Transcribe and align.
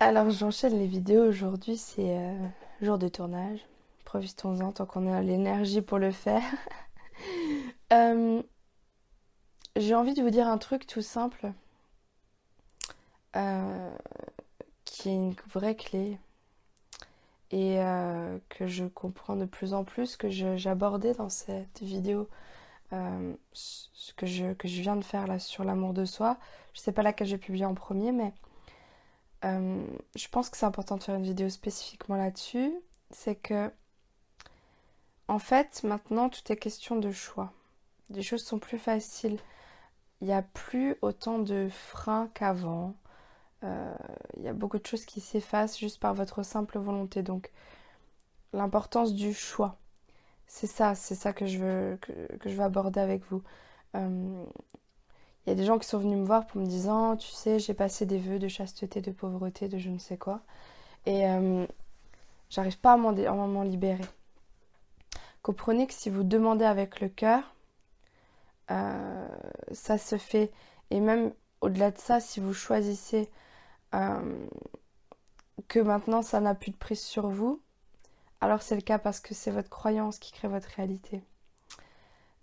Alors 0.00 0.30
j'enchaîne 0.30 0.78
les 0.78 0.86
vidéos 0.86 1.24
aujourd'hui, 1.24 1.76
c'est 1.76 2.16
euh, 2.16 2.48
jour 2.80 2.98
de 2.98 3.08
tournage. 3.08 3.58
Profitons-en 4.04 4.70
tant 4.70 4.86
qu'on 4.86 5.12
a 5.12 5.20
l'énergie 5.22 5.82
pour 5.82 5.98
le 5.98 6.12
faire. 6.12 6.42
Euh, 7.90 8.42
j'ai 9.76 9.94
envie 9.94 10.12
de 10.12 10.22
vous 10.22 10.28
dire 10.28 10.46
un 10.46 10.58
truc 10.58 10.86
tout 10.86 11.00
simple 11.00 11.52
euh, 13.34 13.90
qui 14.84 15.08
est 15.08 15.14
une 15.14 15.34
vraie 15.50 15.74
clé 15.74 16.18
et 17.50 17.78
que 18.50 18.66
je 18.66 18.84
comprends 18.84 19.36
de 19.36 19.46
plus 19.46 19.72
en 19.72 19.84
plus 19.84 20.16
que 20.16 20.28
j'abordais 20.28 21.14
dans 21.14 21.30
cette 21.30 21.80
vidéo 21.80 22.28
ce 22.92 24.12
que 24.14 24.26
je, 24.26 24.52
que 24.52 24.68
je 24.68 24.82
viens 24.82 24.96
de 24.96 25.04
faire 25.04 25.26
là 25.26 25.38
sur 25.38 25.64
l'amour 25.64 25.94
de 25.94 26.04
soi. 26.04 26.36
Je 26.74 26.80
sais 26.80 26.92
pas 26.92 27.02
laquelle 27.02 27.26
j'ai 27.26 27.38
publié 27.38 27.64
en 27.64 27.74
premier 27.74 28.12
mais 28.12 28.34
euh, 29.44 29.86
je 30.16 30.28
pense 30.28 30.50
que 30.50 30.56
c'est 30.56 30.66
important 30.66 30.96
de 30.96 31.02
faire 31.02 31.14
une 31.14 31.22
vidéo 31.24 31.48
spécifiquement 31.48 32.16
là-dessus. 32.16 32.72
C'est 33.10 33.36
que, 33.36 33.70
en 35.28 35.38
fait, 35.38 35.82
maintenant, 35.84 36.28
tout 36.28 36.40
est 36.50 36.56
question 36.56 36.96
de 36.96 37.10
choix. 37.10 37.52
Les 38.10 38.22
choses 38.22 38.44
sont 38.44 38.58
plus 38.58 38.78
faciles. 38.78 39.38
Il 40.20 40.26
n'y 40.26 40.34
a 40.34 40.42
plus 40.42 40.96
autant 41.02 41.38
de 41.38 41.68
freins 41.70 42.28
qu'avant. 42.34 42.94
Euh, 43.64 43.94
il 44.36 44.42
y 44.42 44.48
a 44.48 44.52
beaucoup 44.52 44.78
de 44.78 44.86
choses 44.86 45.04
qui 45.04 45.20
s'effacent 45.20 45.78
juste 45.78 46.00
par 46.00 46.14
votre 46.14 46.42
simple 46.42 46.78
volonté. 46.78 47.22
Donc, 47.22 47.52
l'importance 48.52 49.14
du 49.14 49.34
choix. 49.34 49.78
C'est 50.46 50.66
ça, 50.66 50.94
c'est 50.94 51.14
ça 51.14 51.32
que 51.32 51.46
je 51.46 51.58
veux, 51.58 51.98
que, 52.00 52.12
je 52.48 52.54
veux 52.54 52.64
aborder 52.64 53.00
avec 53.00 53.22
vous. 53.30 53.42
Euh, 53.96 54.44
il 55.48 55.52
y 55.52 55.54
a 55.54 55.54
des 55.54 55.64
gens 55.64 55.78
qui 55.78 55.88
sont 55.88 55.98
venus 55.98 56.18
me 56.18 56.26
voir 56.26 56.46
pour 56.46 56.60
me 56.60 56.66
disant, 56.66 57.16
tu 57.16 57.30
sais, 57.30 57.58
j'ai 57.58 57.72
passé 57.72 58.04
des 58.04 58.18
vœux 58.18 58.38
de 58.38 58.48
chasteté, 58.48 59.00
de 59.00 59.10
pauvreté, 59.10 59.66
de 59.66 59.78
je 59.78 59.88
ne 59.88 59.96
sais 59.96 60.18
quoi. 60.18 60.42
Et 61.06 61.26
euh, 61.26 61.66
j'arrive 62.50 62.78
pas 62.78 62.92
à 62.92 62.96
m'en 62.98 63.62
libérer. 63.62 64.04
Comprenez 65.40 65.86
que 65.86 65.94
si 65.94 66.10
vous 66.10 66.22
demandez 66.22 66.66
avec 66.66 67.00
le 67.00 67.08
cœur, 67.08 67.54
euh, 68.70 69.26
ça 69.72 69.96
se 69.96 70.18
fait. 70.18 70.52
Et 70.90 71.00
même 71.00 71.32
au-delà 71.62 71.92
de 71.92 71.98
ça, 71.98 72.20
si 72.20 72.40
vous 72.40 72.52
choisissez 72.52 73.30
euh, 73.94 74.46
que 75.66 75.78
maintenant 75.78 76.20
ça 76.20 76.40
n'a 76.40 76.54
plus 76.54 76.72
de 76.72 76.76
prise 76.76 77.00
sur 77.00 77.28
vous, 77.28 77.62
alors 78.42 78.60
c'est 78.60 78.76
le 78.76 78.82
cas 78.82 78.98
parce 78.98 79.20
que 79.20 79.32
c'est 79.32 79.50
votre 79.50 79.70
croyance 79.70 80.18
qui 80.18 80.30
crée 80.30 80.48
votre 80.48 80.68
réalité. 80.76 81.22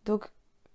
Donc 0.06 0.28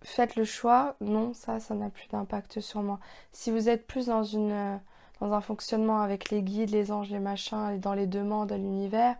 faites 0.02 0.36
le 0.36 0.44
choix, 0.44 0.96
non, 1.00 1.34
ça, 1.34 1.60
ça 1.60 1.74
n'a 1.74 1.90
plus 1.90 2.08
d'impact 2.08 2.60
sur 2.60 2.82
moi. 2.82 2.98
Si 3.32 3.50
vous 3.50 3.68
êtes 3.68 3.86
plus 3.86 4.06
dans 4.06 4.22
euh, 4.34 4.76
dans 5.20 5.32
un 5.32 5.40
fonctionnement 5.40 6.00
avec 6.00 6.30
les 6.30 6.42
guides, 6.42 6.70
les 6.70 6.92
anges, 6.92 7.10
les 7.10 7.20
machins, 7.20 7.70
et 7.74 7.78
dans 7.78 7.94
les 7.94 8.06
demandes 8.06 8.52
à 8.52 8.56
l'univers, 8.58 9.16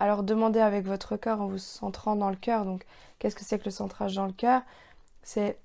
alors 0.00 0.22
demandez 0.22 0.60
avec 0.60 0.86
votre 0.86 1.16
cœur 1.16 1.40
en 1.40 1.46
vous 1.46 1.58
centrant 1.58 2.16
dans 2.16 2.30
le 2.30 2.36
cœur. 2.36 2.64
Donc, 2.64 2.84
qu'est-ce 3.18 3.36
que 3.36 3.44
c'est 3.44 3.58
que 3.58 3.66
le 3.66 3.70
centrage 3.70 4.14
dans 4.14 4.26
le 4.26 4.32
cœur? 4.32 4.62
C'est 5.22 5.58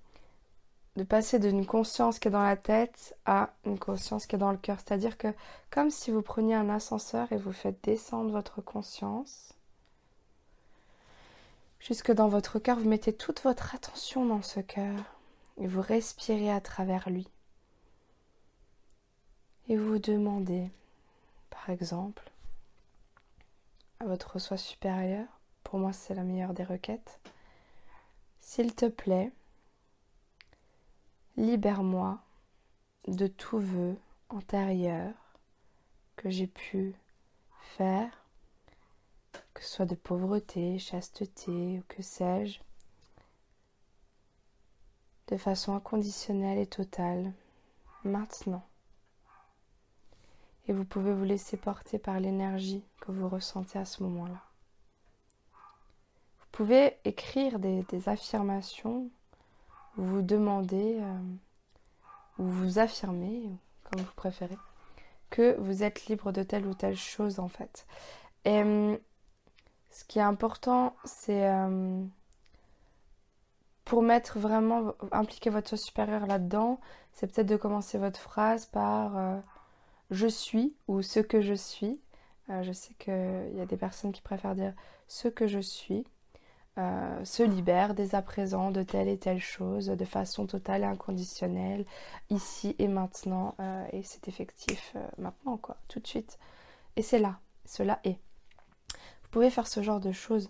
de 0.96 1.04
passer 1.04 1.40
d'une 1.40 1.66
conscience 1.66 2.20
qui 2.20 2.28
est 2.28 2.32
dans 2.32 2.44
la 2.44 2.58
tête 2.58 3.16
à 3.26 3.52
une 3.66 3.80
conscience 3.80 4.26
qui 4.26 4.36
est 4.36 4.40
dans 4.40 4.52
le 4.52 4.58
cœur. 4.58 4.78
C'est-à-dire 4.80 5.18
que 5.18 5.34
comme 5.72 5.90
si 5.90 6.12
vous 6.12 6.22
preniez 6.22 6.56
un 6.56 6.70
ascenseur 6.70 7.32
et 7.32 7.38
vous 7.38 7.54
faites 7.54 7.84
descendre 7.84 8.32
votre 8.32 8.62
conscience 8.62 9.54
jusque 11.80 12.12
dans 12.12 12.28
votre 12.28 12.60
cœur, 12.60 12.78
vous 12.78 12.90
mettez 12.90 13.14
toute 13.14 13.42
votre 13.42 13.76
attention 13.76 14.26
dans 14.26 14.42
ce 14.42 14.60
cœur 14.60 15.00
et 15.58 15.68
vous 15.68 15.82
respirez 15.82 16.52
à 16.52 16.62
travers 16.62 17.10
lui. 17.10 17.28
Et 19.68 19.78
vous 19.78 20.00
demandez, 20.00 20.72
par 21.50 21.70
exemple, 21.70 22.32
à 24.00 24.06
votre 24.06 24.40
soi 24.40 24.58
supérieur, 24.58 25.28
pour 25.64 25.80
moi 25.80 25.94
c'est 25.94 26.16
la 26.16 26.24
meilleure 26.24 26.54
des 26.54 26.64
requêtes, 26.64 27.20
s'il 28.40 28.74
te 28.74 28.88
plaît, 28.88 29.32
libère-moi 31.38 32.20
de 33.08 33.28
tout 33.28 33.60
vœu 33.60 33.96
antérieur 34.30 35.14
que 36.16 36.30
j'ai 36.30 36.48
pu 36.48 36.96
faire 37.78 38.12
que 39.54 39.64
ce 39.64 39.70
soit 39.70 39.86
de 39.86 39.96
pauvreté, 39.96 40.80
chasteté 40.80 41.80
ou 41.80 41.84
que 41.88 42.02
sais-je, 42.02 42.60
de 45.28 45.38
façon 45.38 45.76
inconditionnelle 45.76 46.58
et 46.58 46.68
totale, 46.68 47.32
maintenant. 48.04 48.64
Et 50.68 50.74
vous 50.74 50.86
pouvez 50.86 51.14
vous 51.14 51.24
laisser 51.24 51.58
porter 51.58 52.00
par 52.00 52.20
l'énergie 52.20 52.84
que 53.02 53.12
vous 53.12 53.28
ressentez 53.28 53.80
à 53.80 53.86
ce 53.86 54.04
moment-là. 54.04 54.42
Vous 56.40 56.48
pouvez 56.52 56.98
écrire 57.06 57.60
des, 57.60 57.86
affirmations, 58.10 59.10
vous 59.98 60.22
demandez, 60.22 60.98
euh, 61.00 61.20
ou 62.38 62.44
vous 62.46 62.80
affirmez, 62.80 63.44
comme 63.84 64.02
vous 64.02 64.14
préférez, 64.16 64.58
que 65.30 65.56
vous 65.60 65.84
êtes 65.84 66.08
libre 66.08 66.32
de 66.32 66.44
telle 66.44 66.66
ou 66.66 66.74
telle 66.74 66.98
chose 66.98 67.40
en 67.40 67.48
fait. 67.48 67.86
Hum, 68.46 68.98
ce 70.00 70.06
qui 70.06 70.20
est 70.20 70.22
important, 70.22 70.96
c'est 71.04 71.46
euh, 71.46 72.02
pour 73.84 74.02
mettre 74.02 74.40
vraiment, 74.40 74.94
impliquer 75.12 75.50
votre 75.50 75.68
soi 75.68 75.78
supérieur 75.78 76.26
là-dedans, 76.26 76.80
c'est 77.12 77.28
peut-être 77.28 77.48
de 77.48 77.58
commencer 77.58 77.98
votre 77.98 78.20
phrase 78.20 78.66
par 78.66 79.18
euh, 79.18 79.38
je 80.10 80.28
suis 80.28 80.74
ou 80.88 81.02
ce 81.02 81.20
que 81.20 81.42
je 81.42 81.54
suis. 81.54 82.00
Euh, 82.50 82.64
je 82.64 82.72
sais 82.72 82.94
qu'il 82.94 83.58
y 83.58 83.60
a 83.60 83.66
des 83.66 83.76
personnes 83.76 84.14
qui 84.14 84.22
préfèrent 84.22 84.56
dire 84.56 84.74
ce 85.10 85.28
que 85.28 85.48
je 85.48 85.60
suis. 85.60 86.06
se 86.78 87.44
libère 87.44 87.94
dès 87.94 88.16
à 88.16 88.22
présent 88.22 88.72
de 88.72 88.84
telle 88.84 89.10
et 89.10 89.18
telle 89.18 89.42
chose 89.42 89.88
de 89.88 90.06
façon 90.06 90.48
totale 90.48 90.84
et 90.84 90.86
inconditionnelle, 90.86 91.86
ici 92.30 92.74
et 92.80 92.88
maintenant, 92.88 93.54
et 93.92 94.02
c'est 94.04 94.30
effectif 94.30 94.96
maintenant, 95.18 95.58
quoi, 95.58 95.76
tout 95.90 96.00
de 96.00 96.08
suite. 96.08 96.40
Et 96.96 97.02
c'est 97.02 97.20
là, 97.20 97.40
cela 97.66 98.00
est. 98.06 98.18
Vous 99.30 99.34
pouvez 99.34 99.52
faire 99.52 99.68
ce 99.68 99.84
genre 99.84 100.00
de 100.00 100.12
choses. 100.12 100.50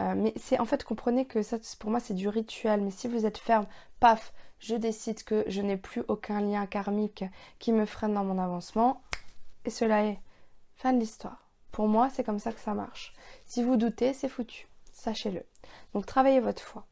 Euh, 0.00 0.14
mais 0.16 0.32
c'est 0.36 0.58
en 0.58 0.64
fait, 0.64 0.82
comprenez 0.82 1.26
que 1.26 1.42
ça, 1.42 1.58
pour 1.78 1.90
moi, 1.90 2.00
c'est 2.00 2.14
du 2.14 2.26
rituel. 2.28 2.80
Mais 2.80 2.90
si 2.90 3.06
vous 3.06 3.26
êtes 3.26 3.36
ferme, 3.36 3.66
paf, 4.00 4.32
je 4.60 4.74
décide 4.74 5.22
que 5.24 5.44
je 5.46 5.60
n'ai 5.60 5.76
plus 5.76 6.02
aucun 6.08 6.40
lien 6.40 6.64
karmique 6.64 7.24
qui 7.58 7.70
me 7.70 7.84
freine 7.84 8.14
dans 8.14 8.24
mon 8.24 8.38
avancement. 8.38 9.02
Et 9.66 9.70
cela 9.70 10.04
est 10.06 10.18
fin 10.74 10.94
de 10.94 11.00
l'histoire. 11.00 11.50
Pour 11.70 11.86
moi, 11.86 12.08
c'est 12.08 12.24
comme 12.24 12.38
ça 12.38 12.52
que 12.52 12.60
ça 12.60 12.72
marche. 12.72 13.12
Si 13.44 13.62
vous 13.62 13.76
doutez, 13.76 14.14
c'est 14.14 14.30
foutu. 14.30 14.68
Sachez-le. 14.92 15.42
Donc, 15.92 16.06
travaillez 16.06 16.40
votre 16.40 16.62
foi. 16.62 16.86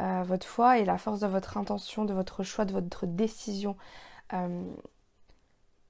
Euh, 0.00 0.22
votre 0.24 0.46
foi 0.46 0.78
et 0.78 0.84
la 0.84 0.98
force 0.98 1.20
de 1.20 1.26
votre 1.26 1.56
intention, 1.56 2.04
de 2.04 2.12
votre 2.12 2.42
choix, 2.42 2.66
de 2.66 2.72
votre 2.72 3.06
décision. 3.06 3.78
Euh, 4.34 4.62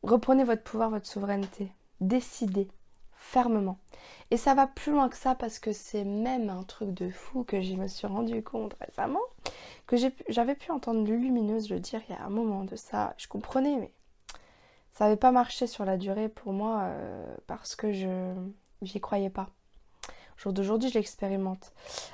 reprenez 0.04 0.44
votre 0.44 0.62
pouvoir, 0.62 0.90
votre 0.90 1.06
souveraineté. 1.08 1.72
Décidez 2.00 2.68
fermement. 3.18 3.78
Et 4.30 4.36
ça 4.36 4.54
va 4.54 4.66
plus 4.66 4.92
loin 4.92 5.08
que 5.08 5.16
ça 5.16 5.34
parce 5.34 5.58
que 5.58 5.72
c'est 5.72 6.04
même 6.04 6.50
un 6.50 6.62
truc 6.62 6.90
de 6.90 7.10
fou 7.10 7.44
que 7.44 7.60
je 7.60 7.74
me 7.74 7.86
suis 7.86 8.06
rendu 8.06 8.42
compte 8.42 8.74
récemment, 8.80 9.20
que 9.86 9.96
j'avais 10.28 10.54
pu 10.54 10.72
entendre 10.72 11.08
Lumineuse 11.08 11.70
le 11.70 11.80
dire 11.80 12.00
il 12.08 12.14
y 12.14 12.18
a 12.18 12.24
un 12.24 12.30
moment 12.30 12.64
de 12.64 12.76
ça. 12.76 13.14
Je 13.18 13.28
comprenais, 13.28 13.76
mais 13.76 13.92
ça 14.92 15.04
n'avait 15.04 15.16
pas 15.16 15.30
marché 15.30 15.66
sur 15.66 15.84
la 15.84 15.96
durée 15.96 16.28
pour 16.28 16.52
moi 16.52 16.80
euh, 16.84 17.36
parce 17.46 17.76
que 17.76 17.92
je 17.92 18.34
j'y 18.82 19.00
croyais 19.00 19.30
pas. 19.30 19.48
Au 20.08 20.38
jour 20.38 20.52
d'aujourd'hui, 20.52 20.90
je 20.90 20.94
l'expérimente. 20.94 21.72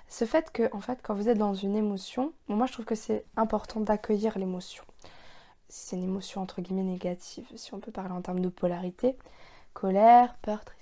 Ce 0.08 0.24
fait 0.24 0.50
que, 0.52 0.72
en 0.74 0.80
fait, 0.80 1.00
quand 1.02 1.14
vous 1.14 1.28
êtes 1.28 1.38
dans 1.38 1.54
une 1.54 1.74
émotion, 1.74 2.32
moi 2.46 2.66
je 2.66 2.72
trouve 2.72 2.84
que 2.84 2.94
c'est 2.94 3.24
important 3.36 3.80
d'accueillir 3.80 4.38
l'émotion. 4.38 4.84
Si 5.68 5.86
c'est 5.86 5.96
une 5.96 6.04
émotion 6.04 6.42
entre 6.42 6.60
guillemets 6.60 6.82
négative, 6.82 7.46
si 7.56 7.74
on 7.74 7.80
peut 7.80 7.90
parler 7.90 8.12
en 8.12 8.22
termes 8.22 8.40
de 8.40 8.48
polarité, 8.48 9.16
colère, 9.72 10.36
peur, 10.42 10.64
tristesse 10.64 10.81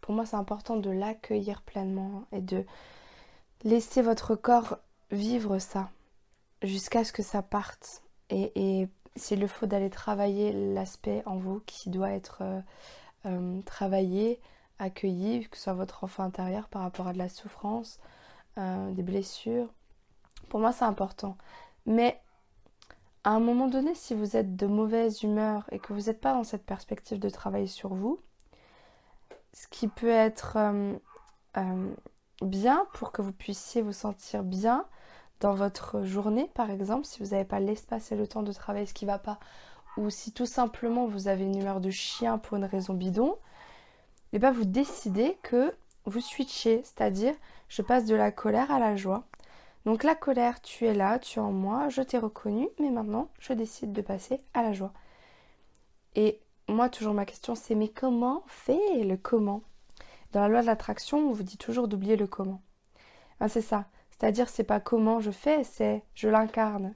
pour 0.00 0.14
moi 0.14 0.26
c'est 0.26 0.36
important 0.36 0.76
de 0.76 0.90
l'accueillir 0.90 1.62
pleinement 1.62 2.24
et 2.32 2.40
de 2.40 2.64
laisser 3.64 4.02
votre 4.02 4.34
corps 4.34 4.78
vivre 5.10 5.58
ça 5.58 5.90
jusqu'à 6.62 7.04
ce 7.04 7.12
que 7.12 7.22
ça 7.22 7.42
parte. 7.42 8.02
Et, 8.30 8.88
s'il 9.14 9.40
le 9.40 9.46
faut 9.46 9.64
d'aller 9.64 9.88
travailler 9.88 10.52
l'aspect 10.52 11.22
en 11.24 11.38
vous 11.38 11.62
qui 11.64 11.88
doit 11.88 12.10
être 12.10 12.42
euh, 12.42 12.60
euh, 13.24 13.62
travaillé, 13.62 14.38
accueilli, 14.78 15.48
que 15.48 15.56
ce 15.56 15.64
soit 15.64 15.72
votre 15.72 16.04
enfant 16.04 16.22
intérieur 16.22 16.68
par 16.68 16.82
rapport 16.82 17.06
à 17.06 17.14
de 17.14 17.18
la 17.18 17.30
souffrance, 17.30 17.98
euh, 18.58 18.90
des 18.90 19.02
blessures. 19.02 19.72
Pour 20.50 20.60
moi 20.60 20.70
c'est 20.72 20.84
important. 20.84 21.38
Mais 21.86 22.20
à 23.24 23.30
un 23.30 23.40
moment 23.40 23.68
donné, 23.68 23.94
si 23.94 24.12
vous 24.12 24.36
êtes 24.36 24.54
de 24.54 24.66
mauvaise 24.66 25.22
humeur 25.22 25.64
et 25.72 25.78
que 25.78 25.94
vous 25.94 26.02
n'êtes 26.02 26.20
pas 26.20 26.34
dans 26.34 26.44
cette 26.44 26.66
perspective 26.66 27.18
de 27.18 27.30
travailler 27.30 27.68
sur 27.68 27.94
vous, 27.94 28.20
ce 29.56 29.66
qui 29.68 29.88
peut 29.88 30.10
être 30.10 30.58
euh, 30.58 30.92
euh, 31.56 31.94
bien 32.42 32.86
pour 32.92 33.10
que 33.10 33.22
vous 33.22 33.32
puissiez 33.32 33.80
vous 33.80 33.94
sentir 33.94 34.42
bien 34.42 34.84
dans 35.40 35.54
votre 35.54 36.02
journée, 36.02 36.50
par 36.54 36.70
exemple, 36.70 37.06
si 37.06 37.22
vous 37.22 37.30
n'avez 37.30 37.46
pas 37.46 37.58
l'espace 37.58 38.12
et 38.12 38.16
le 38.16 38.28
temps 38.28 38.42
de 38.42 38.52
travailler 38.52 38.84
ce 38.84 38.92
qui 38.92 39.06
ne 39.06 39.10
va 39.10 39.18
pas, 39.18 39.38
ou 39.96 40.10
si 40.10 40.32
tout 40.32 40.44
simplement 40.44 41.06
vous 41.06 41.26
avez 41.26 41.44
une 41.44 41.58
humeur 41.58 41.80
de 41.80 41.88
chien 41.88 42.36
pour 42.36 42.58
une 42.58 42.66
raison 42.66 42.92
bidon, 42.92 43.32
et 43.32 44.36
eh 44.36 44.38
bien 44.38 44.52
vous 44.52 44.66
décidez 44.66 45.38
que 45.42 45.74
vous 46.04 46.20
switchez, 46.20 46.82
c'est-à-dire 46.84 47.34
je 47.68 47.80
passe 47.80 48.04
de 48.04 48.14
la 48.14 48.30
colère 48.30 48.70
à 48.70 48.78
la 48.78 48.94
joie. 48.94 49.24
Donc 49.86 50.04
la 50.04 50.14
colère, 50.14 50.60
tu 50.60 50.84
es 50.84 50.92
là, 50.92 51.18
tu 51.18 51.38
es 51.38 51.42
en 51.42 51.52
moi, 51.52 51.88
je 51.88 52.02
t'ai 52.02 52.18
reconnu, 52.18 52.68
mais 52.78 52.90
maintenant 52.90 53.30
je 53.38 53.54
décide 53.54 53.92
de 53.92 54.02
passer 54.02 54.42
à 54.52 54.62
la 54.62 54.74
joie. 54.74 54.92
Et 56.14 56.40
moi, 56.68 56.88
toujours 56.88 57.14
ma 57.14 57.24
question, 57.24 57.54
c'est 57.54 57.74
mais 57.74 57.88
comment 57.88 58.42
on 58.44 58.48
fait 58.48 59.04
le 59.04 59.16
comment? 59.16 59.62
Dans 60.32 60.40
la 60.40 60.48
loi 60.48 60.62
de 60.62 60.66
l'attraction, 60.66 61.18
on 61.18 61.32
vous 61.32 61.44
dit 61.44 61.58
toujours 61.58 61.88
d'oublier 61.88 62.16
le 62.16 62.26
comment. 62.26 62.60
Ben, 63.40 63.48
c'est 63.48 63.62
ça. 63.62 63.86
C'est-à-dire, 64.10 64.48
c'est 64.48 64.64
pas 64.64 64.80
comment 64.80 65.20
je 65.20 65.30
fais, 65.30 65.62
c'est 65.64 66.02
je 66.14 66.28
l'incarne. 66.28 66.94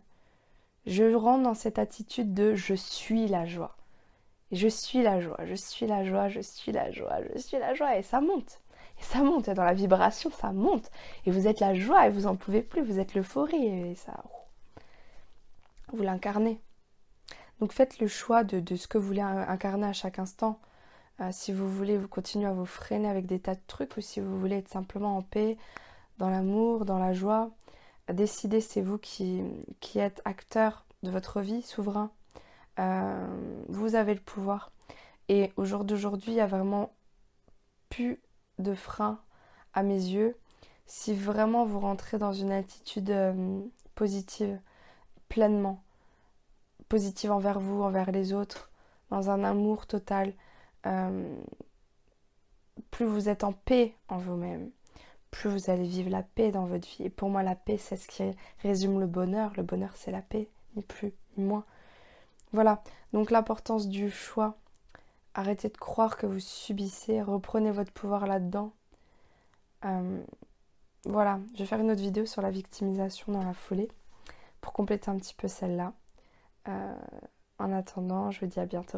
Je 0.86 1.14
rentre 1.14 1.44
dans 1.44 1.54
cette 1.54 1.78
attitude 1.78 2.34
de 2.34 2.54
je 2.54 2.74
suis 2.74 3.28
la 3.28 3.46
joie. 3.46 3.76
je 4.52 4.68
suis 4.68 5.02
la 5.02 5.20
joie, 5.20 5.38
je 5.44 5.54
suis 5.54 5.86
la 5.86 6.04
joie, 6.04 6.28
je 6.28 6.40
suis 6.40 6.72
la 6.72 6.90
joie, 6.90 7.18
je 7.34 7.38
suis 7.38 7.58
la 7.58 7.74
joie. 7.74 7.96
Et 7.96 8.02
ça 8.02 8.20
monte. 8.20 8.60
Et 9.00 9.04
ça 9.04 9.22
monte. 9.22 9.50
Dans 9.50 9.64
la 9.64 9.74
vibration, 9.74 10.30
ça 10.30 10.52
monte. 10.52 10.90
Et 11.26 11.30
vous 11.30 11.46
êtes 11.46 11.60
la 11.60 11.74
joie 11.74 12.06
et 12.06 12.10
vous 12.10 12.26
en 12.26 12.36
pouvez 12.36 12.62
plus. 12.62 12.82
Vous 12.82 12.98
êtes 12.98 13.14
l'euphorie. 13.14 13.66
Et 13.66 13.94
ça. 13.94 14.24
Vous 15.92 16.02
l'incarnez. 16.02 16.60
Donc 17.60 17.72
faites 17.72 17.98
le 17.98 18.06
choix 18.06 18.42
de, 18.42 18.74
ce 18.74 18.88
que 18.88 18.96
vous 18.96 19.06
voulez 19.06 19.20
incarner 19.20 19.86
à 19.86 19.92
chaque 19.92 20.18
instant. 20.18 20.58
Euh, 21.20 21.28
si 21.30 21.52
vous 21.52 21.68
voulez 21.68 21.98
vous 21.98 22.08
continuer 22.08 22.46
à 22.46 22.52
vous 22.52 22.64
freiner 22.64 23.08
avec 23.08 23.26
des 23.26 23.38
tas 23.38 23.54
de 23.54 23.60
trucs 23.66 23.96
ou 23.98 24.00
si 24.00 24.20
vous 24.20 24.40
voulez 24.40 24.56
être 24.56 24.68
simplement 24.68 25.18
en 25.18 25.22
paix, 25.22 25.58
dans 26.16 26.30
l'amour, 26.30 26.86
dans 26.86 26.98
la 26.98 27.12
joie, 27.12 27.50
décidez, 28.10 28.62
c'est 28.62 28.80
vous 28.80 28.98
qui, 28.98 29.42
êtes 29.96 30.22
acteur 30.24 30.86
de 31.02 31.10
votre 31.10 31.42
vie, 31.42 31.62
souverain. 31.62 32.10
Euh, 32.78 33.26
vous 33.68 33.94
avez 33.94 34.14
le 34.14 34.20
pouvoir. 34.20 34.72
Et 35.28 35.52
au 35.56 35.64
jour 35.66 35.84
d'aujourd'hui, 35.84 36.32
il 36.32 36.36
y 36.36 36.40
a 36.40 36.46
vraiment 36.46 36.94
plus 37.90 38.22
de 38.58 38.74
frein 38.74 39.20
à 39.74 39.82
mes 39.82 39.94
yeux 39.94 40.36
si 40.86 41.14
vraiment 41.14 41.64
vous 41.66 41.80
rentrez 41.80 42.18
dans 42.18 42.32
une 42.32 42.52
attitude 42.52 43.10
euh, 43.10 43.60
positive, 43.94 44.58
pleinement 45.28 45.84
positive 46.90 47.30
envers 47.30 47.60
vous, 47.60 47.82
envers 47.82 48.10
les 48.10 48.34
autres, 48.34 48.68
dans 49.08 49.30
un 49.30 49.44
amour 49.44 49.86
total. 49.86 50.34
Euh, 50.84 51.34
plus 52.90 53.06
vous 53.06 53.30
êtes 53.30 53.44
en 53.44 53.52
paix 53.52 53.94
en 54.08 54.18
vous-même, 54.18 54.70
plus 55.30 55.48
vous 55.48 55.70
allez 55.70 55.86
vivre 55.86 56.10
la 56.10 56.22
paix 56.22 56.50
dans 56.50 56.64
votre 56.64 56.86
vie. 56.86 57.04
Et 57.04 57.10
pour 57.10 57.30
moi, 57.30 57.42
la 57.42 57.54
paix, 57.54 57.78
c'est 57.78 57.96
ce 57.96 58.08
qui 58.08 58.24
résume 58.62 59.00
le 59.00 59.06
bonheur. 59.06 59.52
Le 59.56 59.62
bonheur, 59.62 59.92
c'est 59.94 60.10
la 60.10 60.20
paix, 60.20 60.48
ni 60.76 60.82
plus, 60.82 61.12
ni 61.38 61.44
moins. 61.44 61.64
Voilà, 62.52 62.82
donc 63.12 63.30
l'importance 63.30 63.88
du 63.88 64.10
choix. 64.10 64.56
Arrêtez 65.34 65.68
de 65.68 65.76
croire 65.76 66.16
que 66.16 66.26
vous 66.26 66.40
subissez, 66.40 67.22
reprenez 67.22 67.70
votre 67.70 67.92
pouvoir 67.92 68.26
là-dedans. 68.26 68.72
Euh, 69.84 70.20
voilà, 71.04 71.38
je 71.54 71.60
vais 71.60 71.66
faire 71.66 71.80
une 71.80 71.92
autre 71.92 72.00
vidéo 72.00 72.26
sur 72.26 72.42
la 72.42 72.50
victimisation 72.50 73.32
dans 73.32 73.44
la 73.44 73.54
foulée 73.54 73.88
pour 74.60 74.72
compléter 74.72 75.08
un 75.08 75.16
petit 75.16 75.34
peu 75.34 75.46
celle-là. 75.46 75.92
Euh, 76.68 76.94
en 77.58 77.72
attendant, 77.72 78.30
je 78.30 78.40
vous 78.40 78.46
dis 78.46 78.60
à 78.60 78.66
bientôt. 78.66 78.88